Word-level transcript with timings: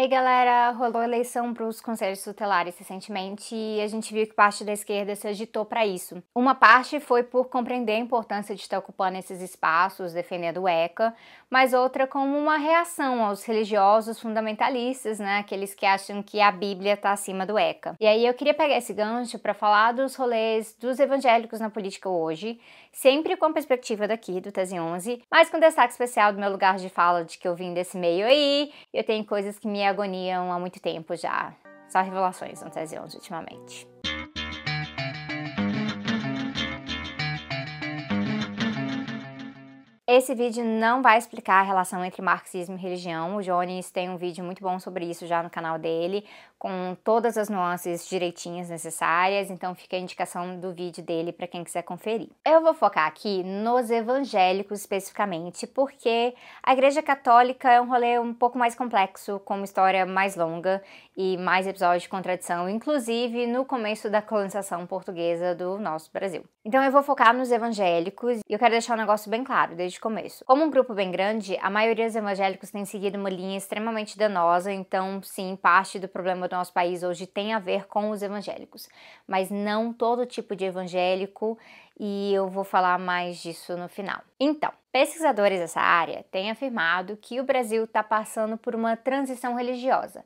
Ei 0.00 0.06
galera, 0.06 0.70
rolou 0.70 1.02
eleição 1.02 1.52
para 1.52 1.66
os 1.66 1.80
conselhos 1.80 2.22
tutelares 2.22 2.78
recentemente 2.78 3.52
e 3.52 3.80
a 3.80 3.88
gente 3.88 4.14
viu 4.14 4.24
que 4.24 4.32
parte 4.32 4.62
da 4.62 4.72
esquerda 4.72 5.16
se 5.16 5.26
agitou 5.26 5.64
para 5.64 5.84
isso. 5.84 6.22
Uma 6.32 6.54
parte 6.54 7.00
foi 7.00 7.24
por 7.24 7.48
compreender 7.48 7.94
a 7.94 7.98
importância 7.98 8.54
de 8.54 8.60
estar 8.60 8.78
ocupando 8.78 9.18
esses 9.18 9.42
espaços, 9.42 10.12
defendendo 10.12 10.62
o 10.62 10.68
ECA, 10.68 11.12
mas 11.50 11.74
outra 11.74 12.06
como 12.06 12.38
uma 12.38 12.58
reação 12.58 13.24
aos 13.24 13.42
religiosos 13.42 14.20
fundamentalistas, 14.20 15.18
né, 15.18 15.38
aqueles 15.38 15.74
que 15.74 15.84
acham 15.84 16.22
que 16.22 16.40
a 16.40 16.52
Bíblia 16.52 16.92
está 16.92 17.10
acima 17.10 17.44
do 17.44 17.58
ECA. 17.58 17.96
E 17.98 18.06
aí 18.06 18.24
eu 18.24 18.34
queria 18.34 18.54
pegar 18.54 18.78
esse 18.78 18.94
gancho 18.94 19.36
para 19.36 19.52
falar 19.52 19.90
dos 19.90 20.14
rolês 20.14 20.76
dos 20.78 21.00
evangélicos 21.00 21.58
na 21.58 21.70
política 21.70 22.08
hoje, 22.08 22.60
sempre 22.92 23.36
com 23.36 23.46
a 23.46 23.52
perspectiva 23.52 24.08
daqui 24.08 24.40
do 24.40 24.52
Tese 24.52 24.78
11, 24.78 25.22
mas 25.30 25.50
com 25.50 25.58
destaque 25.58 25.92
especial 25.92 26.32
do 26.32 26.38
meu 26.38 26.50
lugar 26.50 26.76
de 26.76 26.88
fala 26.88 27.24
de 27.24 27.38
que 27.38 27.46
eu 27.46 27.54
vim 27.54 27.74
desse 27.74 27.96
meio 27.96 28.26
aí, 28.26 28.72
eu 28.92 29.04
tenho 29.04 29.24
coisas 29.24 29.58
que 29.58 29.68
me 29.68 29.84
agoniam 29.84 30.52
há 30.52 30.58
muito 30.58 30.80
tempo 30.80 31.16
já. 31.16 31.54
Só 31.88 32.00
revelações 32.02 32.62
no 32.62 32.70
Tese 32.70 32.98
11 32.98 33.16
ultimamente. 33.16 34.07
Esse 40.18 40.34
vídeo 40.34 40.64
não 40.64 41.00
vai 41.00 41.16
explicar 41.16 41.60
a 41.60 41.62
relação 41.62 42.04
entre 42.04 42.20
marxismo 42.20 42.74
e 42.74 42.80
religião. 42.80 43.36
O 43.36 43.40
Jones 43.40 43.88
tem 43.92 44.10
um 44.10 44.16
vídeo 44.16 44.44
muito 44.44 44.60
bom 44.60 44.76
sobre 44.80 45.04
isso 45.04 45.28
já 45.28 45.44
no 45.44 45.48
canal 45.48 45.78
dele, 45.78 46.24
com 46.58 46.96
todas 47.04 47.38
as 47.38 47.48
nuances 47.48 48.08
direitinhas 48.08 48.68
necessárias, 48.68 49.48
então 49.48 49.76
fica 49.76 49.94
a 49.96 50.00
indicação 50.00 50.58
do 50.58 50.72
vídeo 50.72 51.04
dele 51.04 51.32
para 51.32 51.46
quem 51.46 51.62
quiser 51.62 51.82
conferir. 51.82 52.30
Eu 52.44 52.60
vou 52.60 52.74
focar 52.74 53.06
aqui 53.06 53.44
nos 53.44 53.90
evangélicos 53.90 54.80
especificamente, 54.80 55.68
porque 55.68 56.34
a 56.64 56.72
Igreja 56.72 57.00
Católica 57.00 57.70
é 57.70 57.80
um 57.80 57.88
rolê 57.88 58.18
um 58.18 58.34
pouco 58.34 58.58
mais 58.58 58.74
complexo, 58.74 59.38
com 59.44 59.54
uma 59.54 59.64
história 59.64 60.04
mais 60.04 60.34
longa 60.34 60.82
e 61.16 61.36
mais 61.36 61.64
episódios 61.64 62.02
de 62.02 62.08
contradição, 62.08 62.68
inclusive 62.68 63.46
no 63.46 63.64
começo 63.64 64.10
da 64.10 64.20
colonização 64.20 64.84
portuguesa 64.84 65.54
do 65.54 65.78
nosso 65.78 66.10
Brasil. 66.12 66.44
Então 66.64 66.82
eu 66.82 66.90
vou 66.90 67.04
focar 67.04 67.32
nos 67.32 67.52
evangélicos 67.52 68.40
e 68.48 68.52
eu 68.52 68.58
quero 68.58 68.72
deixar 68.72 68.94
um 68.94 69.00
negócio 69.00 69.30
bem 69.30 69.44
claro 69.44 69.76
desde 69.76 70.00
começo. 70.08 70.42
Como 70.46 70.64
um 70.64 70.70
grupo 70.70 70.94
bem 70.94 71.10
grande, 71.10 71.58
a 71.60 71.68
maioria 71.68 72.06
dos 72.06 72.16
evangélicos 72.16 72.70
tem 72.70 72.82
seguido 72.86 73.18
uma 73.18 73.28
linha 73.28 73.58
extremamente 73.58 74.16
danosa, 74.16 74.72
então 74.72 75.20
sim, 75.22 75.54
parte 75.54 75.98
do 75.98 76.08
problema 76.08 76.48
do 76.48 76.56
nosso 76.56 76.72
país 76.72 77.02
hoje 77.02 77.26
tem 77.26 77.52
a 77.52 77.58
ver 77.58 77.86
com 77.86 78.08
os 78.08 78.22
evangélicos, 78.22 78.88
mas 79.26 79.50
não 79.50 79.92
todo 79.92 80.24
tipo 80.24 80.56
de 80.56 80.64
evangélico, 80.64 81.58
e 82.00 82.32
eu 82.32 82.48
vou 82.48 82.64
falar 82.64 82.98
mais 82.98 83.36
disso 83.42 83.76
no 83.76 83.86
final. 83.86 84.22
Então, 84.40 84.72
pesquisadores 84.90 85.60
dessa 85.60 85.82
área 85.82 86.24
têm 86.30 86.50
afirmado 86.50 87.18
que 87.20 87.38
o 87.38 87.44
Brasil 87.44 87.84
está 87.84 88.02
passando 88.02 88.56
por 88.56 88.74
uma 88.74 88.96
transição 88.96 89.56
religiosa 89.56 90.24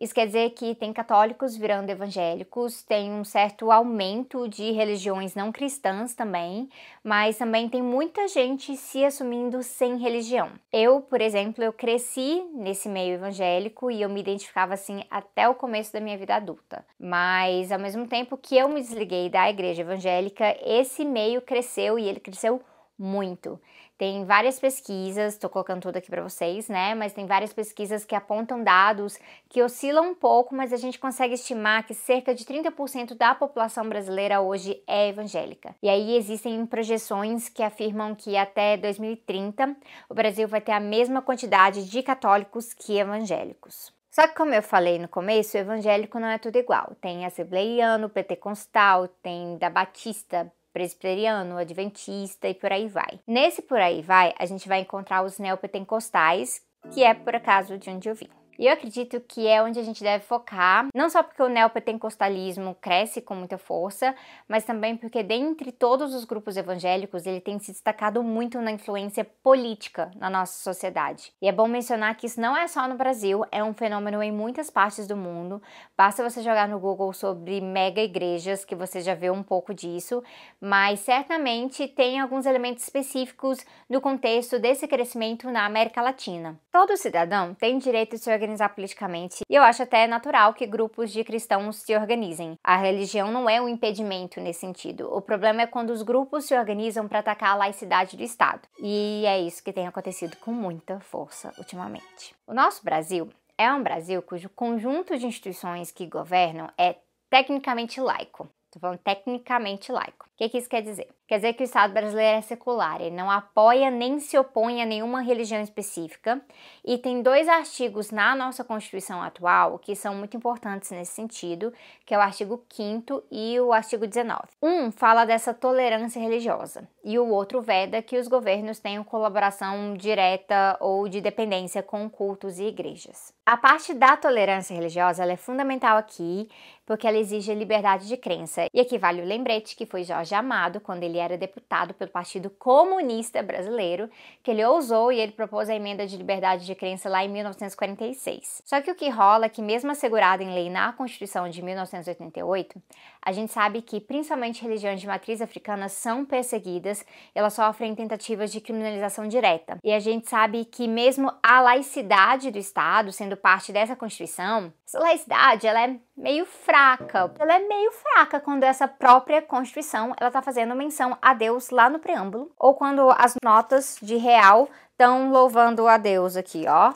isso 0.00 0.14
quer 0.14 0.26
dizer 0.26 0.50
que 0.50 0.76
tem 0.76 0.92
católicos 0.92 1.56
virando 1.56 1.90
evangélicos, 1.90 2.82
tem 2.84 3.10
um 3.10 3.24
certo 3.24 3.72
aumento 3.72 4.48
de 4.48 4.70
religiões 4.70 5.34
não 5.34 5.50
cristãs 5.50 6.14
também, 6.14 6.68
mas 7.02 7.36
também 7.36 7.68
tem 7.68 7.82
muita 7.82 8.28
gente 8.28 8.76
se 8.76 9.04
assumindo 9.04 9.60
sem 9.62 9.96
religião. 9.96 10.50
Eu, 10.72 11.00
por 11.00 11.20
exemplo, 11.20 11.64
eu 11.64 11.72
cresci 11.72 12.44
nesse 12.54 12.88
meio 12.88 13.14
evangélico 13.14 13.90
e 13.90 14.00
eu 14.00 14.08
me 14.08 14.20
identificava 14.20 14.74
assim 14.74 15.02
até 15.10 15.48
o 15.48 15.54
começo 15.54 15.92
da 15.92 16.00
minha 16.00 16.16
vida 16.16 16.36
adulta. 16.36 16.84
Mas 16.98 17.72
ao 17.72 17.78
mesmo 17.78 18.06
tempo 18.06 18.36
que 18.36 18.56
eu 18.56 18.68
me 18.68 18.80
desliguei 18.80 19.28
da 19.28 19.50
igreja 19.50 19.82
evangélica, 19.82 20.56
esse 20.64 21.04
meio 21.04 21.42
cresceu 21.42 21.98
e 21.98 22.08
ele 22.08 22.20
cresceu 22.20 22.62
muito. 22.96 23.60
Tem 23.98 24.24
várias 24.24 24.60
pesquisas, 24.60 25.34
estou 25.34 25.50
colocando 25.50 25.82
tudo 25.82 25.96
aqui 25.96 26.08
para 26.08 26.22
vocês, 26.22 26.68
né? 26.68 26.94
Mas 26.94 27.12
tem 27.12 27.26
várias 27.26 27.52
pesquisas 27.52 28.04
que 28.04 28.14
apontam 28.14 28.62
dados 28.62 29.18
que 29.48 29.60
oscilam 29.60 30.10
um 30.10 30.14
pouco, 30.14 30.54
mas 30.54 30.72
a 30.72 30.76
gente 30.76 31.00
consegue 31.00 31.34
estimar 31.34 31.84
que 31.84 31.94
cerca 31.94 32.32
de 32.32 32.44
30% 32.44 33.16
da 33.16 33.34
população 33.34 33.88
brasileira 33.88 34.40
hoje 34.40 34.80
é 34.86 35.08
evangélica. 35.08 35.74
E 35.82 35.88
aí 35.88 36.16
existem 36.16 36.64
projeções 36.64 37.48
que 37.48 37.60
afirmam 37.60 38.14
que 38.14 38.36
até 38.36 38.76
2030 38.76 39.76
o 40.08 40.14
Brasil 40.14 40.46
vai 40.46 40.60
ter 40.60 40.72
a 40.72 40.80
mesma 40.80 41.20
quantidade 41.20 41.90
de 41.90 42.00
católicos 42.00 42.72
que 42.72 42.98
evangélicos. 43.00 43.92
Só 44.10 44.26
que, 44.26 44.34
como 44.34 44.54
eu 44.54 44.62
falei 44.62 44.98
no 44.98 45.06
começo, 45.06 45.56
o 45.56 45.60
evangélico 45.60 46.18
não 46.18 46.28
é 46.28 46.38
tudo 46.38 46.56
igual. 46.56 46.96
Tem 47.00 47.26
assembleiano, 47.26 48.08
pentecostal, 48.08 49.06
tem 49.06 49.58
da 49.58 49.68
Batista, 49.68 50.52
presbiteriano, 50.78 51.58
adventista 51.58 52.48
e 52.48 52.54
por 52.54 52.70
aí 52.70 52.86
vai. 52.86 53.18
Nesse 53.26 53.60
por 53.60 53.80
aí 53.80 54.00
vai, 54.00 54.32
a 54.38 54.46
gente 54.46 54.68
vai 54.68 54.80
encontrar 54.80 55.24
os 55.24 55.36
neopentecostais, 55.36 56.62
que 56.92 57.02
é 57.02 57.12
por 57.12 57.34
acaso 57.34 57.76
de 57.76 57.90
onde 57.90 58.08
eu 58.08 58.14
vim. 58.14 58.37
E 58.58 58.66
eu 58.66 58.72
acredito 58.72 59.20
que 59.20 59.46
é 59.46 59.62
onde 59.62 59.78
a 59.78 59.84
gente 59.84 60.02
deve 60.02 60.24
focar, 60.24 60.88
não 60.92 61.08
só 61.08 61.22
porque 61.22 61.40
o 61.40 61.48
neopentecostalismo 61.48 62.76
cresce 62.80 63.20
com 63.20 63.36
muita 63.36 63.56
força, 63.56 64.12
mas 64.48 64.64
também 64.64 64.96
porque 64.96 65.22
dentre 65.22 65.70
todos 65.70 66.12
os 66.12 66.24
grupos 66.24 66.56
evangélicos 66.56 67.24
ele 67.24 67.40
tem 67.40 67.56
se 67.60 67.70
destacado 67.70 68.20
muito 68.20 68.60
na 68.60 68.72
influência 68.72 69.24
política 69.24 70.10
na 70.16 70.28
nossa 70.28 70.60
sociedade. 70.60 71.32
E 71.40 71.48
é 71.48 71.52
bom 71.52 71.68
mencionar 71.68 72.16
que 72.16 72.26
isso 72.26 72.40
não 72.40 72.56
é 72.56 72.66
só 72.66 72.88
no 72.88 72.96
Brasil, 72.96 73.44
é 73.52 73.62
um 73.62 73.72
fenômeno 73.72 74.20
em 74.20 74.32
muitas 74.32 74.70
partes 74.70 75.06
do 75.06 75.16
mundo. 75.16 75.62
Basta 75.96 76.28
você 76.28 76.42
jogar 76.42 76.66
no 76.66 76.80
Google 76.80 77.12
sobre 77.12 77.60
mega 77.60 78.00
igrejas 78.00 78.64
que 78.64 78.74
você 78.74 79.00
já 79.00 79.14
vê 79.14 79.30
um 79.30 79.42
pouco 79.42 79.72
disso, 79.72 80.20
mas 80.60 80.98
certamente 80.98 81.86
tem 81.86 82.18
alguns 82.18 82.44
elementos 82.44 82.82
específicos 82.82 83.58
no 83.88 84.00
contexto 84.00 84.58
desse 84.58 84.88
crescimento 84.88 85.48
na 85.48 85.64
América 85.64 86.02
Latina. 86.02 86.58
Todo 86.72 86.96
cidadão 86.96 87.54
tem 87.54 87.78
direito 87.78 88.16
de 88.16 88.18
se 88.18 88.28
organizar 88.48 88.70
politicamente, 88.70 89.44
e 89.48 89.54
eu 89.54 89.62
acho 89.62 89.82
até 89.82 90.06
natural 90.06 90.54
que 90.54 90.66
grupos 90.66 91.12
de 91.12 91.22
cristãos 91.22 91.76
se 91.76 91.94
organizem. 91.94 92.58
A 92.64 92.76
religião 92.76 93.30
não 93.30 93.48
é 93.48 93.60
um 93.60 93.68
impedimento 93.68 94.40
nesse 94.40 94.60
sentido. 94.60 95.14
O 95.14 95.20
problema 95.20 95.62
é 95.62 95.66
quando 95.66 95.90
os 95.90 96.02
grupos 96.02 96.46
se 96.46 96.56
organizam 96.56 97.06
para 97.06 97.18
atacar 97.18 97.50
a 97.50 97.56
laicidade 97.56 98.16
do 98.16 98.22
Estado. 98.22 98.66
E 98.80 99.24
é 99.26 99.38
isso 99.38 99.62
que 99.62 99.72
tem 99.72 99.86
acontecido 99.86 100.36
com 100.38 100.52
muita 100.52 100.98
força 101.00 101.52
ultimamente. 101.58 102.34
O 102.46 102.54
nosso 102.54 102.82
Brasil 102.84 103.28
é 103.56 103.70
um 103.70 103.82
Brasil 103.82 104.22
cujo 104.22 104.48
conjunto 104.48 105.18
de 105.18 105.26
instituições 105.26 105.90
que 105.90 106.06
governam 106.06 106.70
é 106.78 106.96
tecnicamente 107.28 108.00
laico. 108.00 108.48
Estou 108.66 108.80
falando 108.80 108.98
tecnicamente 108.98 109.92
laico. 109.92 110.26
O 110.26 110.36
que, 110.36 110.48
que 110.48 110.58
isso 110.58 110.68
quer 110.68 110.82
dizer? 110.82 111.08
Quer 111.28 111.36
dizer 111.36 111.52
que 111.52 111.62
o 111.62 111.64
Estado 111.64 111.92
brasileiro 111.92 112.38
é 112.38 112.40
secular, 112.40 113.02
ele 113.02 113.14
não 113.14 113.30
apoia 113.30 113.90
nem 113.90 114.18
se 114.18 114.38
opõe 114.38 114.80
a 114.80 114.86
nenhuma 114.86 115.20
religião 115.20 115.60
específica. 115.60 116.40
E 116.82 116.96
tem 116.96 117.20
dois 117.20 117.46
artigos 117.46 118.10
na 118.10 118.34
nossa 118.34 118.64
Constituição 118.64 119.22
atual 119.22 119.78
que 119.78 119.94
são 119.94 120.14
muito 120.14 120.38
importantes 120.38 120.90
nesse 120.90 121.12
sentido, 121.12 121.70
que 122.06 122.14
é 122.14 122.16
o 122.16 122.22
artigo 122.22 122.64
5 122.70 123.24
e 123.30 123.60
o 123.60 123.74
artigo 123.74 124.06
19. 124.06 124.40
Um 124.62 124.90
fala 124.90 125.26
dessa 125.26 125.52
tolerância 125.52 126.18
religiosa 126.18 126.88
e 127.04 127.18
o 127.18 127.28
outro 127.28 127.60
veda 127.60 128.00
que 128.00 128.16
os 128.16 128.26
governos 128.26 128.78
tenham 128.78 129.04
colaboração 129.04 129.92
direta 129.94 130.78
ou 130.80 131.08
de 131.10 131.20
dependência 131.20 131.82
com 131.82 132.08
cultos 132.08 132.58
e 132.58 132.64
igrejas. 132.64 133.34
A 133.44 133.56
parte 133.56 133.92
da 133.92 134.16
tolerância 134.16 134.74
religiosa 134.74 135.24
é 135.24 135.36
fundamental 135.36 135.96
aqui, 135.96 136.48
porque 136.84 137.06
ela 137.06 137.18
exige 137.18 137.54
liberdade 137.54 138.08
de 138.08 138.16
crença. 138.16 138.66
E 138.72 138.80
aqui 138.80 138.96
vale 138.96 139.20
o 139.20 139.24
lembrete 139.24 139.76
que 139.76 139.84
foi 139.84 140.04
Jorge 140.04 140.34
Amado, 140.34 140.80
quando 140.80 141.02
ele 141.02 141.17
era 141.18 141.36
deputado 141.36 141.94
pelo 141.94 142.10
Partido 142.10 142.50
Comunista 142.50 143.42
Brasileiro, 143.42 144.08
que 144.42 144.50
ele 144.50 144.64
ousou 144.64 145.12
e 145.12 145.18
ele 145.18 145.32
propôs 145.32 145.68
a 145.68 145.74
emenda 145.74 146.06
de 146.06 146.16
liberdade 146.16 146.64
de 146.64 146.74
crença 146.74 147.08
lá 147.08 147.24
em 147.24 147.28
1946. 147.28 148.62
Só 148.64 148.80
que 148.80 148.90
o 148.90 148.94
que 148.94 149.08
rola 149.08 149.46
é 149.46 149.48
que, 149.48 149.62
mesmo 149.62 149.90
assegurado 149.90 150.42
em 150.42 150.54
lei 150.54 150.70
na 150.70 150.92
Constituição 150.92 151.48
de 151.48 151.62
1988, 151.62 152.80
a 153.22 153.32
gente 153.32 153.52
sabe 153.52 153.82
que 153.82 154.00
principalmente 154.00 154.62
religiões 154.62 155.00
de 155.00 155.06
matriz 155.06 155.40
africana 155.40 155.88
são 155.88 156.24
perseguidas, 156.24 157.04
elas 157.34 157.54
sofrem 157.54 157.94
tentativas 157.94 158.50
de 158.50 158.60
criminalização 158.60 159.28
direta. 159.28 159.78
E 159.84 159.92
a 159.92 159.98
gente 159.98 160.28
sabe 160.28 160.64
que 160.64 160.88
mesmo 160.88 161.32
a 161.42 161.60
laicidade 161.60 162.50
do 162.50 162.58
Estado, 162.58 163.12
sendo 163.12 163.36
parte 163.36 163.72
dessa 163.72 163.96
Constituição, 163.96 164.72
essa 164.86 164.98
laicidade 164.98 165.66
ela 165.66 165.82
é 165.82 165.96
meio 166.18 166.44
fraca. 166.44 167.32
Ela 167.38 167.54
é 167.54 167.60
meio 167.60 167.92
fraca 167.92 168.40
quando 168.40 168.64
essa 168.64 168.88
própria 168.88 169.40
Constituição 169.40 170.12
ela 170.18 170.28
está 170.28 170.42
fazendo 170.42 170.74
menção 170.74 171.16
a 171.22 171.32
Deus 171.32 171.70
lá 171.70 171.88
no 171.88 172.00
preâmbulo, 172.00 172.50
ou 172.58 172.74
quando 172.74 173.08
as 173.10 173.34
notas 173.42 173.98
de 174.02 174.16
real 174.16 174.68
estão 174.90 175.30
louvando 175.30 175.86
a 175.86 175.96
Deus 175.96 176.36
aqui, 176.36 176.64
ó. 176.68 176.92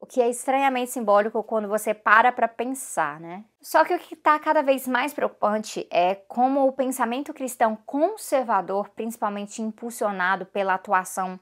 O 0.00 0.06
que 0.06 0.20
é 0.22 0.28
estranhamente 0.28 0.90
simbólico 0.90 1.42
quando 1.42 1.68
você 1.68 1.92
para 1.92 2.30
para 2.30 2.46
pensar, 2.46 3.18
né? 3.18 3.44
Só 3.60 3.84
que 3.84 3.94
o 3.94 3.98
que 3.98 4.14
está 4.14 4.38
cada 4.38 4.62
vez 4.62 4.86
mais 4.86 5.12
preocupante 5.12 5.86
é 5.90 6.14
como 6.14 6.66
o 6.66 6.72
pensamento 6.72 7.34
cristão 7.34 7.76
conservador, 7.84 8.88
principalmente 8.90 9.60
impulsionado 9.60 10.46
pela 10.46 10.74
atuação 10.74 11.38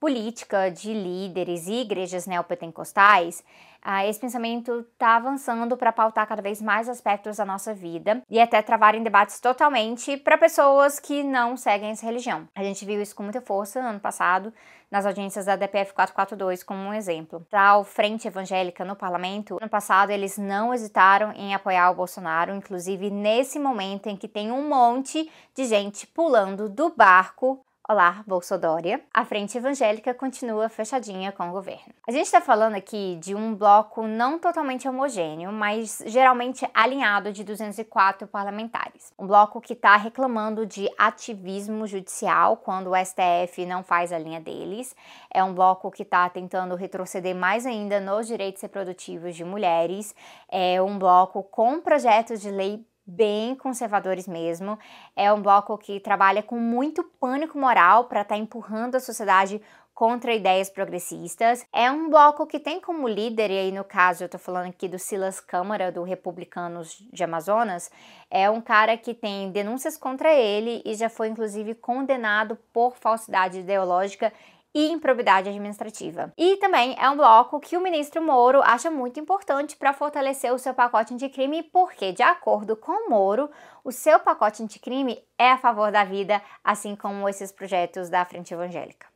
política 0.00 0.70
de 0.70 0.92
líderes 0.92 1.66
e 1.66 1.80
igrejas 1.80 2.26
neopentecostais, 2.26 3.44
ah, 3.82 4.04
esse 4.06 4.18
pensamento 4.18 4.86
está 4.92 5.16
avançando 5.16 5.76
para 5.76 5.92
pautar 5.92 6.26
cada 6.26 6.42
vez 6.42 6.60
mais 6.60 6.88
aspectos 6.88 7.36
da 7.36 7.44
nossa 7.44 7.72
vida 7.72 8.22
e 8.28 8.40
até 8.40 8.60
travarem 8.60 9.02
debates 9.02 9.40
totalmente 9.40 10.16
para 10.16 10.36
pessoas 10.36 10.98
que 10.98 11.22
não 11.22 11.56
seguem 11.56 11.90
essa 11.90 12.04
religião. 12.04 12.48
A 12.54 12.62
gente 12.62 12.84
viu 12.84 13.00
isso 13.00 13.14
com 13.14 13.22
muita 13.22 13.40
força 13.40 13.80
ano 13.80 14.00
passado 14.00 14.52
nas 14.90 15.06
audiências 15.06 15.44
da 15.44 15.54
DPF 15.54 15.92
442 15.92 16.62
como 16.62 16.80
um 16.80 16.94
exemplo. 16.94 17.46
Tal 17.48 17.84
frente 17.84 18.26
evangélica 18.26 18.84
no 18.84 18.96
parlamento, 18.96 19.58
ano 19.60 19.70
passado 19.70 20.10
eles 20.10 20.36
não 20.38 20.74
hesitaram 20.74 21.32
em 21.32 21.54
apoiar 21.54 21.90
o 21.90 21.94
Bolsonaro, 21.94 22.54
inclusive 22.54 23.10
nesse 23.10 23.58
momento 23.58 24.08
em 24.08 24.16
que 24.16 24.26
tem 24.26 24.50
um 24.50 24.68
monte 24.68 25.30
de 25.54 25.64
gente 25.64 26.06
pulando 26.06 26.68
do 26.68 26.90
barco 26.90 27.64
Olá, 27.90 28.22
Bolsodória. 28.26 29.00
A 29.14 29.24
frente 29.24 29.56
evangélica 29.56 30.12
continua 30.12 30.68
fechadinha 30.68 31.32
com 31.32 31.48
o 31.48 31.52
governo. 31.52 31.94
A 32.06 32.12
gente 32.12 32.26
está 32.26 32.38
falando 32.38 32.74
aqui 32.74 33.16
de 33.18 33.34
um 33.34 33.54
bloco 33.54 34.06
não 34.06 34.38
totalmente 34.38 34.86
homogêneo, 34.86 35.50
mas 35.50 36.02
geralmente 36.04 36.68
alinhado 36.74 37.32
de 37.32 37.42
204 37.42 38.28
parlamentares. 38.28 39.10
Um 39.18 39.26
bloco 39.26 39.58
que 39.58 39.72
está 39.72 39.96
reclamando 39.96 40.66
de 40.66 40.86
ativismo 40.98 41.86
judicial 41.86 42.58
quando 42.58 42.90
o 42.90 42.94
STF 42.94 43.64
não 43.64 43.82
faz 43.82 44.12
a 44.12 44.18
linha 44.18 44.38
deles. 44.38 44.94
É 45.32 45.42
um 45.42 45.54
bloco 45.54 45.90
que 45.90 46.02
está 46.02 46.28
tentando 46.28 46.74
retroceder 46.74 47.34
mais 47.34 47.64
ainda 47.64 47.98
nos 48.00 48.26
direitos 48.26 48.60
reprodutivos 48.60 49.34
de 49.34 49.46
mulheres. 49.46 50.14
É 50.50 50.82
um 50.82 50.98
bloco 50.98 51.42
com 51.42 51.80
projetos 51.80 52.42
de 52.42 52.50
lei 52.50 52.84
bem 53.08 53.54
conservadores 53.54 54.28
mesmo. 54.28 54.78
É 55.16 55.32
um 55.32 55.40
bloco 55.40 55.78
que 55.78 55.98
trabalha 55.98 56.42
com 56.42 56.58
muito 56.58 57.02
pânico 57.02 57.58
moral 57.58 58.04
para 58.04 58.20
estar 58.20 58.34
tá 58.34 58.40
empurrando 58.40 58.96
a 58.96 59.00
sociedade 59.00 59.62
contra 59.94 60.32
ideias 60.32 60.70
progressistas. 60.70 61.66
É 61.72 61.90
um 61.90 62.08
bloco 62.08 62.46
que 62.46 62.60
tem 62.60 62.80
como 62.80 63.08
líder, 63.08 63.50
e 63.50 63.58
aí 63.58 63.72
no 63.72 63.82
caso 63.82 64.22
eu 64.22 64.26
estou 64.26 64.38
falando 64.38 64.68
aqui 64.68 64.86
do 64.86 64.96
Silas 64.96 65.40
Câmara, 65.40 65.90
do 65.90 66.04
Republicanos 66.04 67.02
de 67.12 67.24
Amazonas, 67.24 67.90
é 68.30 68.48
um 68.48 68.60
cara 68.60 68.96
que 68.96 69.12
tem 69.12 69.50
denúncias 69.50 69.96
contra 69.96 70.32
ele 70.32 70.82
e 70.84 70.94
já 70.94 71.08
foi 71.08 71.26
inclusive 71.26 71.74
condenado 71.74 72.56
por 72.72 72.96
falsidade 72.96 73.58
ideológica 73.58 74.32
e 74.78 74.92
improbidade 74.92 75.48
administrativa. 75.48 76.32
E 76.38 76.56
também 76.58 76.94
é 77.00 77.10
um 77.10 77.16
bloco 77.16 77.58
que 77.58 77.76
o 77.76 77.80
ministro 77.80 78.22
Moro 78.22 78.62
acha 78.62 78.88
muito 78.88 79.18
importante 79.18 79.74
para 79.74 79.92
fortalecer 79.92 80.54
o 80.54 80.58
seu 80.58 80.72
pacote 80.72 81.12
anticrime, 81.12 81.64
porque, 81.64 82.12
de 82.12 82.22
acordo 82.22 82.76
com 82.76 83.10
Moro, 83.10 83.50
o 83.82 83.90
seu 83.90 84.20
pacote 84.20 84.62
anticrime 84.62 85.20
é 85.36 85.50
a 85.50 85.58
favor 85.58 85.90
da 85.90 86.04
vida, 86.04 86.40
assim 86.62 86.94
como 86.94 87.28
esses 87.28 87.50
projetos 87.50 88.08
da 88.08 88.24
Frente 88.24 88.54
Evangélica. 88.54 89.08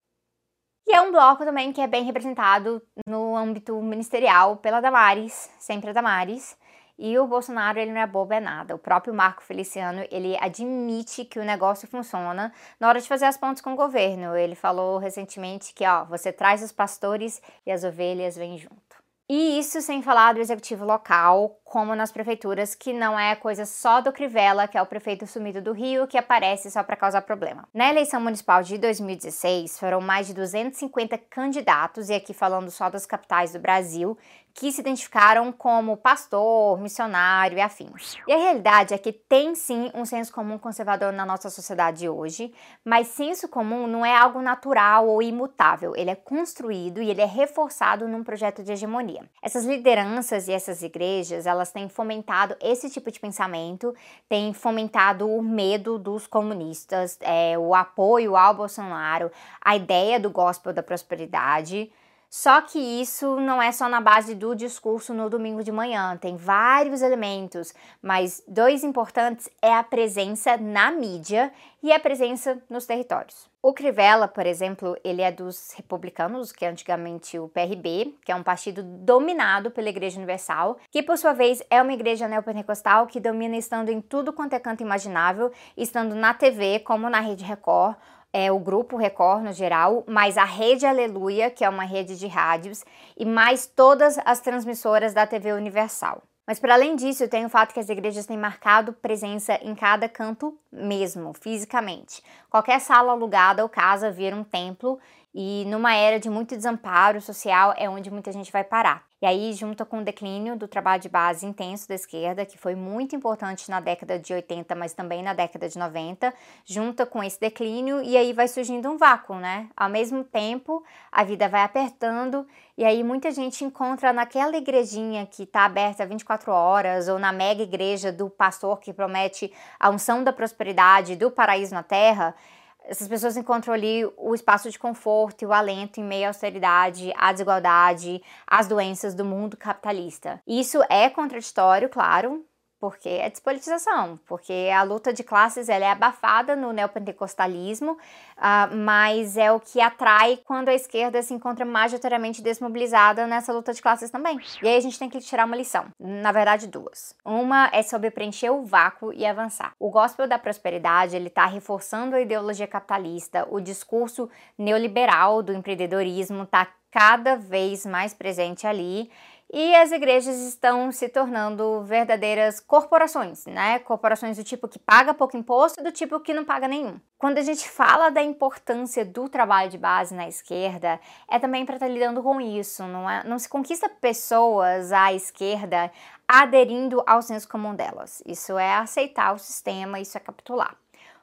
E 0.85 0.93
é 0.93 1.01
um 1.01 1.13
bloco 1.13 1.45
também 1.45 1.73
que 1.73 1.81
é 1.81 1.87
bem 1.87 2.03
representado 2.03 2.83
no 3.07 3.37
âmbito 3.37 3.81
ministerial 3.81 4.57
pela 4.57 4.81
Damares, 4.81 5.49
sempre 5.61 5.91
a 5.91 5.93
Damares, 5.93 6.59
e 7.05 7.19
o 7.19 7.27
Bolsonaro, 7.27 7.81
ele 7.81 7.91
não 7.91 8.01
é 8.01 8.07
bobo, 8.07 8.33
é 8.33 8.39
nada. 8.39 8.77
O 8.77 8.79
próprio 8.79 9.13
Marco 9.13 9.43
Feliciano, 9.43 10.07
ele 10.09 10.37
admite 10.41 11.25
que 11.25 11.41
o 11.41 11.45
negócio 11.45 11.89
funciona 11.89 12.53
na 12.79 12.89
hora 12.89 13.01
de 13.01 13.09
fazer 13.09 13.25
as 13.25 13.37
pontes 13.37 13.61
com 13.61 13.73
o 13.73 13.77
governo. 13.77 14.37
Ele 14.37 14.55
falou 14.55 14.99
recentemente 14.99 15.75
que, 15.75 15.85
ó, 15.85 16.05
você 16.05 16.33
traz 16.33 16.63
os 16.63 16.71
pastores 16.71 17.43
e 17.67 17.73
as 17.73 17.83
ovelhas 17.83 18.37
vêm 18.37 18.57
junto. 18.57 19.03
E 19.29 19.59
isso 19.59 19.81
sem 19.81 20.01
falar 20.01 20.35
do 20.35 20.41
executivo 20.41 20.85
local, 20.85 21.61
como 21.73 21.95
nas 21.95 22.13
prefeituras, 22.13 22.75
que 22.75 22.93
não 22.93 23.19
é 23.19 23.35
coisa 23.35 23.65
só 23.65 24.03
do 24.03 24.13
Crivella, 24.13 24.69
que 24.69 24.77
é 24.77 24.83
o 24.83 24.85
prefeito 24.85 25.27
sumido 25.27 25.63
do 25.63 25.73
Rio, 25.73 26.07
que 26.07 26.19
aparece 26.19 26.71
só 26.71 26.83
para 26.83 26.97
causar 26.97 27.23
problema. 27.23 27.67
Na 27.73 27.89
eleição 27.89 28.21
municipal 28.21 28.63
de 28.63 28.77
2016, 28.77 29.79
foram 29.79 29.99
mais 29.99 30.27
de 30.27 30.35
250 30.35 31.17
candidatos, 31.31 32.11
e 32.11 32.15
aqui 32.15 32.35
falando 32.35 32.71
só 32.71 32.91
das 32.91 33.07
capitais 33.07 33.55
do 33.55 33.59
Brasil, 33.59 34.19
que 34.55 34.71
se 34.71 34.81
identificaram 34.81 35.51
como 35.51 35.97
pastor, 35.97 36.79
missionário 36.81 37.57
e 37.57 37.61
afins. 37.61 38.17
E 38.27 38.33
a 38.33 38.37
realidade 38.37 38.95
é 38.95 38.99
que 38.99 39.13
tem 39.13 39.55
sim 39.55 39.91
um 39.95 40.05
senso 40.05 40.33
comum 40.33 40.59
conservador 40.59 41.13
na 41.13 41.25
nossa 41.25 41.49
sociedade 41.49 42.09
hoje, 42.09 42.53
mas 42.85 43.09
senso 43.09 43.49
comum 43.49 43.87
não 43.87 44.05
é 44.05 44.15
algo 44.17 44.43
natural 44.43 45.09
ou 45.09 45.23
imutável, 45.23 45.95
ele 45.97 46.11
é 46.11 46.15
construído 46.15 47.01
e 47.01 47.11
ele 47.11 47.21
é 47.21 47.27
reforçado 47.27 48.07
num 48.07 48.23
projeto 48.23 48.63
de 48.63 48.73
hegemonia. 48.73 49.25
Essas 49.43 49.65
lideranças 49.65 50.49
e 50.49 50.53
essas 50.53 50.83
igrejas, 50.83 51.47
elas 51.47 51.62
têm 51.71 51.89
fomentado 51.89 52.57
esse 52.61 52.91
tipo 52.91 53.11
de 53.11 53.21
pensamento, 53.21 53.95
têm 54.29 54.53
fomentado 54.53 55.29
o 55.29 55.43
medo 55.43 55.99
dos 55.99 56.27
comunistas, 56.27 57.19
é, 57.21 57.59
o 57.59 57.75
apoio 57.75 58.37
ao 58.37 58.55
Bolsonaro, 58.55 59.31
a 59.61 59.77
ideia 59.77 60.19
do 60.19 60.31
gospel 60.31 60.73
da 60.73 60.83
prosperidade, 60.83 61.91
só 62.35 62.63
que 62.63 62.79
isso 62.79 63.39
não 63.41 63.61
é 63.61 63.71
só 63.71 63.91
na 63.91 64.01
base 64.01 64.35
do 64.35 64.55
discurso 64.55 65.13
no 65.13 65.29
domingo 65.29 65.63
de 65.63 65.71
manhã, 65.71 66.17
tem 66.17 66.35
vários 66.35 67.03
elementos, 67.03 67.75
mas 68.01 68.43
dois 68.49 68.83
importantes 68.83 69.51
é 69.61 69.75
a 69.75 69.83
presença 69.83 70.57
na 70.57 70.91
mídia 70.91 71.53
e 71.83 71.93
a 71.93 72.01
presença 72.01 72.59
nos 72.71 72.87
territórios. 72.87 73.53
O 73.61 73.75
Crivella, 73.75 74.27
por 74.27 74.47
exemplo, 74.47 74.97
ele 75.05 75.21
é 75.21 75.31
dos 75.31 75.73
republicanos, 75.77 76.53
que 76.53 76.65
é 76.65 76.69
antigamente 76.71 77.39
o 77.39 77.49
PRB, 77.49 78.15
que 78.25 78.33
é 78.33 78.35
um 78.35 78.43
partido 78.43 78.83
dominado 78.83 79.71
pela 79.71 79.91
Igreja 79.91 80.17
Universal, 80.17 80.79
que 80.91 81.03
por 81.03 81.19
sua 81.19 81.35
vez 81.35 81.63
é 81.69 81.83
uma 81.83 81.93
igreja 81.93 82.27
neopentecostal 82.27 83.07
que 83.07 83.21
domina 83.21 83.59
estando 83.59 83.91
em 83.91 84.01
tudo 84.01 84.33
quanto 84.33 84.55
é 84.55 84.59
canto 84.59 84.83
imaginável, 84.83 85.53
estando 85.77 86.15
na 86.15 86.33
TV 86.33 86.79
como 86.79 87.11
na 87.11 87.21
Rede 87.21 87.45
Record, 87.45 87.95
é, 88.33 88.51
o 88.51 88.59
Grupo 88.59 88.97
Record 88.97 89.43
no 89.45 89.53
geral, 89.53 90.05
mais 90.07 90.39
a 90.39 90.45
Rede 90.45 90.87
Aleluia, 90.87 91.51
que 91.51 91.65
é 91.65 91.69
uma 91.69 91.85
rede 91.85 92.19
de 92.19 92.27
rádios, 92.27 92.85
e 93.17 93.27
mais 93.27 93.67
todas 93.67 94.19
as 94.25 94.41
transmissoras 94.41 95.13
da 95.13 95.27
TV 95.27 95.53
Universal. 95.53 96.23
Mas 96.47 96.59
para 96.59 96.75
além 96.75 96.97
disso, 96.97 97.29
tem 97.29 97.45
o 97.45 97.49
fato 97.49 97.73
que 97.73 97.79
as 97.79 97.89
igrejas 97.89 98.27
têm 98.27 98.37
marcado 98.37 98.93
presença 98.93 99.55
em 99.63 99.75
cada 99.75 100.09
canto 100.09 100.59
mesmo, 100.73 101.33
fisicamente. 101.35 102.23
Qualquer 102.51 102.81
sala 102.81 103.13
alugada 103.13 103.63
ou 103.63 103.69
casa 103.69 104.11
vira 104.11 104.35
um 104.35 104.43
templo 104.43 104.99
e 105.35 105.65
numa 105.67 105.95
era 105.95 106.21
de 106.21 106.29
muito 106.29 106.57
desamparo 106.57 107.21
social 107.21 107.75
é 107.77 107.89
onde 107.89 108.11
muita 108.11 108.31
gente 108.33 108.53
vai 108.53 108.63
parar. 108.63 109.05
E 109.23 109.27
aí, 109.27 109.53
junto 109.53 109.87
com 109.87 110.01
o 110.01 110.05
declínio 110.05 110.57
do 110.57 110.67
trabalho 110.67 111.01
de 111.01 111.09
base 111.09 111.47
intenso 111.47 111.89
da 111.89 111.95
esquerda, 111.95 112.45
que 112.45 112.59
foi 112.59 112.75
muito 112.75 113.15
importante 113.15 113.71
na 113.71 113.79
década 113.79 114.19
de 114.19 114.35
80, 114.35 114.75
mas 114.75 114.95
também 114.95 115.23
na 115.23 115.33
década 115.33 115.69
de 115.69 115.79
90, 115.79 116.35
junta 116.65 117.07
com 117.07 117.23
esse 117.23 117.39
declínio 117.39 118.03
e 118.03 118.17
aí 118.17 118.33
vai 118.33 118.49
surgindo 118.49 118.91
um 118.91 118.99
vácuo, 118.99 119.37
né? 119.37 119.69
Ao 119.77 119.89
mesmo 119.89 120.25
tempo, 120.25 120.85
a 121.11 121.23
vida 121.23 121.49
vai 121.49 121.63
apertando 121.63 122.45
e 122.77 122.85
aí 122.85 123.05
muita 123.05 123.31
gente 123.31 123.65
encontra 123.65 124.13
naquela 124.13 124.57
igrejinha 124.57 125.25
que 125.25 125.45
está 125.45 125.67
aberta 125.67 126.05
24 126.05 126.51
horas 126.51 127.07
ou 127.07 127.17
na 127.17 127.33
mega 127.33 127.63
igreja 127.63 128.11
do 128.11 128.29
pastor 128.29 128.81
que 128.81 128.93
promete 128.93 129.53
a 129.79 129.89
unção 129.89 130.25
da 130.25 130.33
prosperidade, 130.33 131.15
do 131.15 131.31
paraíso 131.31 131.73
na 131.73 131.85
terra, 131.85 132.35
essas 132.85 133.09
pessoas 133.09 133.37
encontram 133.37 133.73
ali 133.73 134.05
o 134.17 134.35
espaço 134.35 134.71
de 134.71 134.79
conforto 134.79 135.43
e 135.43 135.47
o 135.47 135.53
alento 135.53 136.01
em 136.01 136.05
meio 136.05 136.25
à 136.25 136.29
austeridade, 136.29 137.13
à 137.17 137.33
desigualdade, 137.33 138.23
às 138.47 138.67
doenças 138.67 139.15
do 139.15 139.25
mundo 139.25 139.57
capitalista. 139.57 140.41
Isso 140.47 140.83
é 140.89 141.09
contraditório, 141.09 141.89
claro, 141.89 142.45
porque 142.83 143.09
é 143.09 143.31
despolitização, 143.31 144.19
porque 144.27 144.69
a 144.75 144.83
luta 144.83 145.13
de 145.13 145.23
classes 145.23 145.69
ela 145.69 145.85
é 145.85 145.91
abafada 145.93 146.57
no 146.57 146.73
neopentecostalismo, 146.73 147.93
uh, 147.93 148.77
mas 148.77 149.37
é 149.37 149.53
o 149.53 149.61
que 149.61 149.81
atrai 149.81 150.41
quando 150.45 150.69
a 150.69 150.75
esquerda 150.75 151.23
se 151.23 151.33
encontra 151.33 151.65
majoritariamente 151.65 152.43
desmobilizada 152.43 153.25
nessa 153.25 153.53
luta 153.53 153.73
de 153.73 153.81
classes 153.81 154.11
também. 154.11 154.37
E 154.61 154.67
aí 154.67 154.77
a 154.77 154.81
gente 154.81 154.99
tem 154.99 155.09
que 155.09 155.21
tirar 155.21 155.47
uma 155.47 155.55
lição, 155.55 155.87
na 155.97 156.33
verdade 156.33 156.67
duas. 156.67 157.15
Uma 157.25 157.71
é 157.73 157.85
sobre 157.85 158.11
preencher 158.11 158.51
o 158.51 158.65
vácuo 158.65 159.13
e 159.13 159.25
avançar. 159.25 159.75
O 159.79 159.89
gospel 159.89 160.27
da 160.27 160.37
prosperidade 160.37 161.15
ele 161.15 161.29
está 161.29 161.47
reforçando 161.47 162.17
a 162.17 162.21
ideologia 162.21 162.67
capitalista, 162.67 163.47
o 163.49 163.61
discurso 163.61 164.29
neoliberal 164.59 165.41
do 165.41 165.53
empreendedorismo 165.53 166.43
está 166.43 166.67
cada 166.91 167.37
vez 167.37 167.87
mais 167.87 168.13
presente 168.13 168.67
ali 168.67 169.09
e 169.53 169.75
as 169.77 169.93
igrejas 169.93 170.37
estão 170.41 170.91
se 170.91 171.11
tornando 171.11 171.83
verdadeiras 171.83 172.59
corporações, 172.59 173.45
né? 173.45 173.79
Corporações 173.81 174.39
do 174.39 174.45
tipo 174.45 174.67
que 174.67 174.79
paga 174.79 175.13
pouco 175.13 175.37
imposto 175.37 175.81
e 175.81 175.85
do 175.85 175.93
tipo 175.93 176.19
que 176.21 176.33
não 176.33 176.43
paga 176.43 176.67
nenhum. 176.67 176.99
Quando 177.19 177.37
a 177.37 177.43
gente 177.43 177.69
fala 177.69 178.09
da 178.09 178.23
importância 178.23 179.05
do 179.05 179.29
trabalho 179.29 179.71
de 179.71 179.77
base 179.77 180.15
na 180.15 180.27
esquerda, 180.27 180.99
é 181.31 181.39
também 181.39 181.67
para 181.67 181.77
estar 181.77 181.87
tá 181.87 181.93
lidando 181.93 182.23
com 182.23 182.41
isso. 182.41 182.83
Não, 182.85 183.09
é, 183.09 183.23
não 183.25 183.39
se 183.39 183.47
conquista 183.47 183.91
pessoas 183.91 184.91
à 184.91 185.13
esquerda 185.13 185.93
aderindo 186.27 187.03
ao 187.07 187.21
senso 187.21 187.47
comum 187.47 187.75
delas. 187.75 188.23
Isso 188.25 188.57
é 188.57 188.75
aceitar 188.77 189.35
o 189.35 189.39
sistema, 189.39 190.01
isso 190.01 190.17
é 190.17 190.21
capitular. 190.21 190.75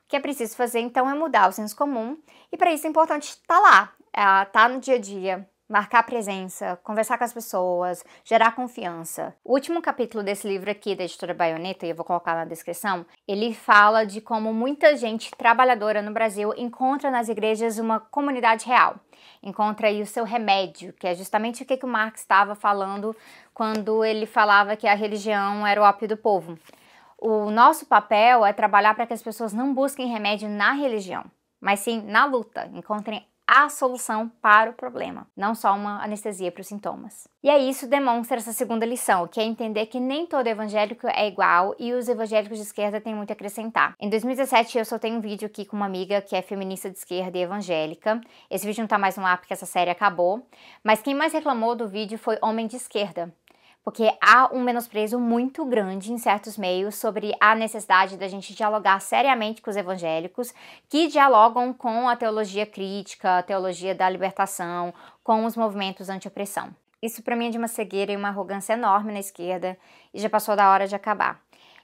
O 0.05 0.07
que 0.07 0.15
é 0.15 0.19
preciso 0.19 0.55
fazer 0.55 0.81
então 0.81 1.09
é 1.09 1.15
mudar 1.15 1.49
o 1.49 1.51
senso 1.51 1.75
comum, 1.75 2.15
e 2.51 2.57
para 2.57 2.71
isso 2.71 2.85
é 2.85 2.89
importante 2.89 3.29
estar 3.29 3.55
tá 3.55 3.59
lá, 3.59 3.93
estar 4.07 4.45
tá 4.45 4.69
no 4.69 4.79
dia 4.79 4.95
a 4.95 4.99
dia, 4.99 5.49
marcar 5.69 6.01
presença, 6.01 6.79
conversar 6.83 7.19
com 7.19 7.23
as 7.23 7.31
pessoas, 7.31 8.03
gerar 8.23 8.55
confiança. 8.55 9.35
O 9.43 9.53
último 9.53 9.83
capítulo 9.83 10.23
desse 10.23 10.47
livro 10.47 10.71
aqui 10.71 10.95
da 10.95 11.03
editora 11.03 11.33
Baioneta, 11.33 11.85
e 11.85 11.91
eu 11.91 11.95
vou 11.95 12.03
colocar 12.03 12.33
na 12.33 12.43
descrição, 12.43 13.05
ele 13.27 13.53
fala 13.53 14.03
de 14.03 14.19
como 14.19 14.51
muita 14.51 14.97
gente 14.97 15.29
trabalhadora 15.37 16.01
no 16.01 16.11
Brasil 16.11 16.51
encontra 16.57 17.11
nas 17.11 17.29
igrejas 17.29 17.77
uma 17.77 17.99
comunidade 17.99 18.65
real. 18.65 18.95
Encontra 19.43 19.87
aí 19.87 20.01
o 20.01 20.07
seu 20.07 20.23
remédio, 20.23 20.91
que 20.93 21.05
é 21.05 21.13
justamente 21.13 21.61
o 21.61 21.65
que, 21.65 21.77
que 21.77 21.85
o 21.85 21.89
Marx 21.89 22.21
estava 22.21 22.55
falando 22.55 23.15
quando 23.53 24.03
ele 24.03 24.25
falava 24.25 24.75
que 24.75 24.87
a 24.87 24.95
religião 24.95 25.67
era 25.67 25.79
o 25.79 25.83
ópio 25.83 26.07
do 26.07 26.17
povo. 26.17 26.57
O 27.15 27.51
nosso 27.51 27.85
papel 27.85 28.43
é 28.43 28.53
trabalhar 28.53 28.95
para 28.95 29.05
que 29.05 29.13
as 29.13 29.21
pessoas 29.21 29.53
não 29.53 29.73
busquem 29.73 30.07
remédio 30.07 30.49
na 30.49 30.71
religião, 30.71 31.25
mas 31.61 31.81
sim 31.81 32.01
na 32.01 32.25
luta, 32.25 32.69
encontrem 32.73 33.23
a 33.51 33.67
solução 33.67 34.31
para 34.41 34.69
o 34.69 34.73
problema, 34.73 35.25
não 35.35 35.55
só 35.55 35.73
uma 35.73 36.03
anestesia 36.03 36.51
para 36.51 36.61
os 36.61 36.67
sintomas. 36.67 37.27
E 37.41 37.49
aí 37.49 37.67
isso 37.67 37.87
demonstra 37.87 38.37
essa 38.37 38.53
segunda 38.53 38.85
lição, 38.85 39.27
que 39.27 39.39
é 39.39 39.43
entender 39.43 39.87
que 39.87 39.99
nem 39.99 40.27
todo 40.27 40.45
evangélico 40.45 41.07
é 41.07 41.27
igual 41.27 41.75
e 41.79 41.91
os 41.91 42.07
evangélicos 42.07 42.59
de 42.59 42.63
esquerda 42.63 43.01
têm 43.01 43.15
muito 43.15 43.31
a 43.31 43.33
acrescentar. 43.33 43.95
Em 43.99 44.07
2017 44.07 44.77
eu 44.77 44.85
soltei 44.85 45.11
um 45.11 45.19
vídeo 45.19 45.47
aqui 45.47 45.65
com 45.65 45.75
uma 45.75 45.87
amiga 45.87 46.21
que 46.21 46.35
é 46.35 46.43
feminista 46.43 46.91
de 46.91 46.99
esquerda 46.99 47.39
e 47.39 47.41
evangélica. 47.41 48.21
Esse 48.51 48.67
vídeo 48.67 48.81
não 48.81 48.87
tá 48.87 48.99
mais 48.99 49.17
no 49.17 49.25
ar 49.25 49.39
porque 49.39 49.53
essa 49.53 49.65
série 49.65 49.89
acabou, 49.89 50.47
mas 50.83 51.01
quem 51.01 51.15
mais 51.15 51.33
reclamou 51.33 51.75
do 51.75 51.87
vídeo 51.87 52.19
foi 52.19 52.37
homem 52.43 52.67
de 52.67 52.75
esquerda 52.75 53.33
porque 53.83 54.11
há 54.21 54.49
um 54.53 54.61
menosprezo 54.61 55.19
muito 55.19 55.65
grande 55.65 56.11
em 56.11 56.17
certos 56.17 56.57
meios 56.57 56.95
sobre 56.95 57.33
a 57.39 57.55
necessidade 57.55 58.17
da 58.17 58.27
gente 58.27 58.53
dialogar 58.53 58.99
seriamente 58.99 59.61
com 59.61 59.69
os 59.69 59.77
evangélicos, 59.77 60.53
que 60.87 61.07
dialogam 61.07 61.73
com 61.73 62.07
a 62.07 62.15
teologia 62.15 62.65
crítica, 62.65 63.37
a 63.37 63.43
teologia 63.43 63.95
da 63.95 64.09
libertação, 64.09 64.93
com 65.23 65.45
os 65.45 65.55
movimentos 65.55 66.09
anti-opressão. 66.09 66.75
Isso 67.01 67.23
para 67.23 67.35
mim 67.35 67.47
é 67.47 67.49
de 67.51 67.57
uma 67.57 67.67
cegueira 67.67 68.11
e 68.11 68.17
uma 68.17 68.27
arrogância 68.27 68.73
enorme 68.73 69.13
na 69.13 69.19
esquerda 69.19 69.77
e 70.13 70.19
já 70.19 70.29
passou 70.29 70.55
da 70.55 70.69
hora 70.69 70.87
de 70.87 70.95
acabar. 70.95 71.41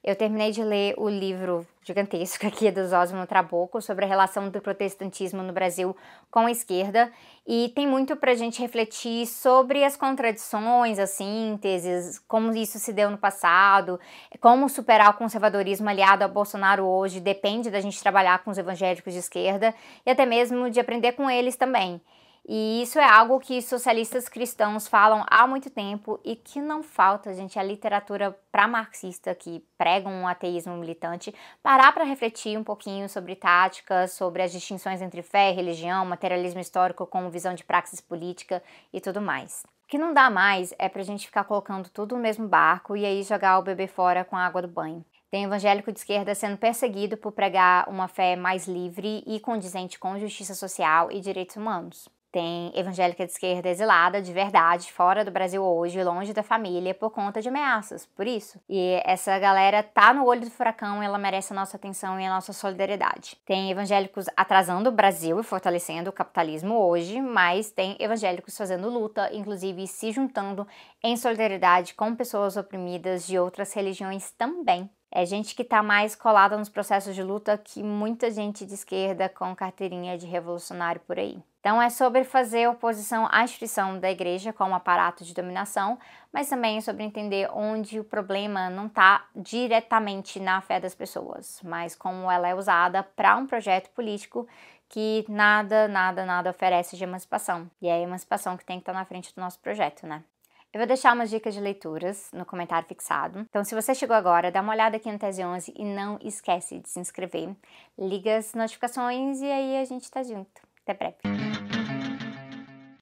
Eu 0.08 0.16
terminei 0.16 0.52
de 0.52 0.64
ler 0.64 0.94
o 0.98 1.10
livro 1.10 1.66
gigantesco 1.82 2.46
aqui 2.46 2.70
do 2.70 2.88
Zósimo 2.88 3.26
Trabuco 3.26 3.82
sobre 3.82 4.06
a 4.06 4.08
relação 4.08 4.50
do 4.50 4.62
protestantismo 4.62 5.42
no 5.42 5.52
Brasil 5.52 5.98
com 6.30 6.42
a 6.42 6.52
esquerda 6.52 7.12
e 7.48 7.72
tem 7.74 7.88
muito 7.88 8.16
para 8.16 8.32
a 8.32 8.36
gente 8.36 8.62
refletir 8.62 9.26
sobre 9.26 9.84
as 9.84 9.98
contradições, 9.98 11.00
as 11.00 11.10
sínteses, 11.10 12.20
como 12.28 12.56
isso 12.56 12.78
se 12.78 12.94
deu 12.94 13.10
no 13.10 13.18
passado, 13.18 14.00
como 14.40 14.70
superar 14.70 15.10
o 15.10 15.18
conservadorismo 15.18 15.90
aliado 15.90 16.24
ao 16.24 16.30
Bolsonaro 16.30 16.86
hoje 16.86 17.20
depende 17.20 17.72
da 17.72 17.82
gente 17.82 18.00
trabalhar 18.00 18.44
com 18.44 18.52
os 18.52 18.60
evangélicos 18.60 19.12
de 19.12 19.18
esquerda 19.18 19.74
e 20.06 20.12
até 20.12 20.24
mesmo 20.24 20.70
de 20.70 20.80
aprender 20.80 21.14
com 21.14 21.28
eles 21.28 21.56
também. 21.56 22.00
E 22.48 22.84
isso 22.84 23.00
é 23.00 23.04
algo 23.04 23.40
que 23.40 23.60
socialistas 23.60 24.30
cristãos 24.30 24.88
falam 24.88 25.26
há 25.28 25.48
muito 25.48 25.68
tempo 25.68 26.20
e 26.24 26.36
que 26.36 26.62
não 26.62 26.84
falta, 26.84 27.34
gente, 27.34 27.58
a 27.58 27.64
literatura 27.64 28.38
para 28.52 28.68
marxista 28.68 29.34
que 29.34 29.66
pregam 29.76 30.12
um 30.12 30.28
ateísmo 30.28 30.78
militante 30.78 31.34
parar 31.64 31.92
para 31.92 32.04
refletir 32.04 32.56
um 32.56 32.64
pouquinho 32.64 33.10
sobre 33.10 33.36
táticas, 33.36 34.12
sobre 34.12 34.44
as 34.44 34.52
distinções 34.52 35.02
entre 35.02 35.24
fé, 35.24 35.52
religião, 35.52 36.06
materialismo 36.06 36.60
histórico 36.60 37.08
como 37.08 37.32
visão 37.32 37.56
de 37.56 37.64
praxis 37.64 38.00
política 38.00 38.62
e 38.94 39.02
tudo 39.02 39.20
mais. 39.20 39.64
O 39.84 39.88
que 39.88 39.98
não 39.98 40.14
dá 40.14 40.30
mais 40.30 40.72
é 40.78 40.88
pra 40.88 41.02
gente 41.02 41.26
ficar 41.26 41.46
colocando 41.46 41.90
tudo 41.90 42.16
no 42.16 42.22
mesmo 42.22 42.48
barco 42.48 42.96
e 42.96 43.06
aí 43.06 43.24
jogar 43.24 43.58
o 43.58 43.64
bebê 43.64 43.88
fora 43.88 44.24
com 44.24 44.36
a 44.36 44.46
água 44.46 44.62
do 44.62 44.68
banho. 44.68 45.04
Tem 45.32 45.46
evangélico 45.46 45.92
de 45.92 45.98
esquerda 45.98 46.36
sendo 46.36 46.58
perseguido 46.58 47.18
por 47.18 47.32
pregar 47.32 47.90
uma 47.90 48.08
fé 48.08 48.36
mais 48.36 48.68
livre 48.68 49.24
e 49.26 49.40
condizente 49.40 49.98
com 49.98 50.20
justiça 50.20 50.54
social 50.54 51.12
e 51.12 51.20
direitos 51.20 51.56
humanos. 51.56 52.08
Tem 52.36 52.70
evangélica 52.76 53.26
de 53.26 53.32
esquerda 53.32 53.70
exilada 53.70 54.22
de 54.22 54.34
verdade, 54.34 54.92
fora 54.92 55.24
do 55.24 55.32
Brasil 55.32 55.64
hoje, 55.64 56.04
longe 56.04 56.34
da 56.34 56.44
família, 56.44 56.94
por 56.94 57.10
conta 57.10 57.42
de 57.42 57.48
ameaças, 57.48 58.06
por 58.08 58.28
isso. 58.28 58.60
E 58.68 59.02
essa 59.06 59.40
galera 59.40 59.82
tá 59.82 60.14
no 60.14 60.26
olho 60.26 60.42
do 60.42 60.52
furacão 60.52 61.02
e 61.02 61.06
ela 61.06 61.18
merece 61.18 61.54
a 61.54 61.56
nossa 61.56 61.78
atenção 61.78 62.20
e 62.20 62.26
a 62.26 62.30
nossa 62.30 62.52
solidariedade. 62.52 63.38
Tem 63.46 63.72
evangélicos 63.72 64.26
atrasando 64.36 64.90
o 64.90 64.92
Brasil 64.92 65.40
e 65.40 65.44
fortalecendo 65.44 66.10
o 66.10 66.14
capitalismo 66.14 66.76
hoje, 66.76 67.22
mas 67.22 67.72
tem 67.72 67.96
evangélicos 68.02 68.58
fazendo 68.58 68.90
luta, 68.90 69.34
inclusive 69.34 69.88
se 69.88 70.12
juntando 70.12 70.68
em 71.02 71.16
solidariedade 71.16 71.94
com 71.94 72.14
pessoas 72.14 72.58
oprimidas 72.58 73.26
de 73.26 73.40
outras 73.40 73.72
religiões 73.72 74.30
também. 74.32 74.90
É 75.18 75.26
gente 75.26 75.56
que 75.56 75.62
está 75.62 75.82
mais 75.82 76.14
colada 76.14 76.58
nos 76.58 76.68
processos 76.68 77.16
de 77.16 77.24
luta 77.24 77.58
que 77.58 77.82
muita 77.82 78.30
gente 78.30 78.66
de 78.66 78.74
esquerda 78.74 79.30
com 79.30 79.56
carteirinha 79.56 80.18
de 80.18 80.26
revolucionário 80.26 81.00
por 81.08 81.18
aí. 81.18 81.42
Então 81.62 81.82
é 81.82 81.90
sobre 81.90 82.26
fazer 82.26 82.68
oposição 82.68 83.26
à 83.32 83.42
instituição 83.42 83.98
da 83.98 84.12
igreja 84.12 84.52
como 84.52 84.76
aparato 84.76 85.24
de 85.24 85.34
dominação, 85.34 85.98
mas 86.34 86.50
também 86.50 86.80
é 86.80 86.82
sobre 86.82 87.06
entender 87.06 87.50
onde 87.54 87.98
o 87.98 88.04
problema 88.04 88.70
não 88.70 88.88
está 88.88 89.26
diretamente 89.34 90.38
na 90.38 90.60
fé 90.60 90.82
das 90.82 90.94
pessoas, 90.94 91.62
mas 91.64 91.96
como 91.96 92.30
ela 92.30 92.50
é 92.50 92.54
usada 92.54 93.02
para 93.02 93.38
um 93.38 93.48
projeto 93.48 93.90
político 93.92 94.46
que 94.90 95.24
nada, 95.30 95.88
nada, 95.88 96.26
nada 96.26 96.50
oferece 96.50 96.98
de 96.98 97.06
emancipação. 97.06 97.72
E 97.82 97.88
é 97.88 97.94
a 97.94 98.02
emancipação 98.02 98.58
que 98.58 98.66
tem 98.66 98.80
que 98.80 98.82
estar 98.82 98.92
tá 98.92 99.00
na 99.00 99.06
frente 99.06 99.34
do 99.34 99.40
nosso 99.40 99.60
projeto, 99.60 100.06
né? 100.06 100.26
Eu 100.76 100.80
vou 100.80 100.88
deixar 100.88 101.14
umas 101.14 101.30
dicas 101.30 101.54
de 101.54 101.62
leituras 101.62 102.30
no 102.34 102.46
comentário 102.46 102.86
fixado. 102.86 103.40
Então, 103.50 103.64
se 103.64 103.74
você 103.74 103.96
chegou 103.96 104.14
agora, 104.14 104.52
dá 104.52 104.60
uma 104.60 104.74
olhada 104.74 104.98
aqui 104.98 105.10
no 105.10 105.18
Tese 105.18 105.42
11 105.42 105.74
e 105.74 105.86
não 105.86 106.20
esquece 106.22 106.80
de 106.80 106.90
se 106.90 107.00
inscrever. 107.00 107.56
Liga 107.98 108.36
as 108.36 108.54
notificações 108.54 109.40
e 109.40 109.46
aí 109.46 109.78
a 109.78 109.86
gente 109.86 110.12
tá 110.12 110.22
junto. 110.22 110.62
Até 110.84 110.94
breve. 110.94 111.45